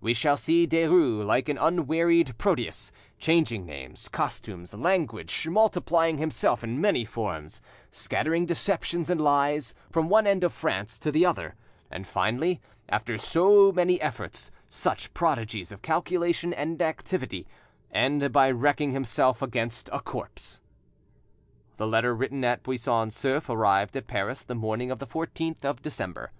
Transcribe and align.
We 0.00 0.14
shall 0.14 0.36
see 0.36 0.64
Derues 0.64 1.26
like 1.26 1.48
an 1.48 1.58
unwearied 1.58 2.38
Proteus, 2.38 2.92
changing 3.18 3.66
names, 3.66 4.08
costumes, 4.08 4.72
language, 4.74 5.48
multiplying 5.48 6.18
himself 6.18 6.62
in 6.62 6.80
many 6.80 7.04
forms, 7.04 7.60
scattering 7.90 8.46
deceptions 8.46 9.10
and 9.10 9.20
lies 9.20 9.74
from 9.90 10.08
one 10.08 10.24
end 10.24 10.44
of 10.44 10.52
France 10.52 11.00
to 11.00 11.10
the 11.10 11.26
other; 11.26 11.56
and 11.90 12.06
finally, 12.06 12.60
after 12.88 13.18
so 13.18 13.72
many 13.72 14.00
efforts, 14.00 14.52
such 14.68 15.12
prodigies 15.14 15.72
of 15.72 15.82
calculation 15.82 16.52
and 16.52 16.80
activity, 16.80 17.48
end 17.90 18.32
by 18.32 18.52
wrecking 18.52 18.92
himself 18.92 19.42
against 19.42 19.88
a 19.92 19.98
corpse. 19.98 20.60
The 21.76 21.88
letter 21.88 22.14
written 22.14 22.44
at 22.44 22.62
Buisson 22.62 23.08
Souef 23.08 23.48
arrived 23.50 23.96
at 23.96 24.06
Paris 24.06 24.44
the 24.44 24.54
morning 24.54 24.92
of 24.92 25.00
the 25.00 25.08
14th 25.08 25.64
of 25.64 25.82
December. 25.82 26.30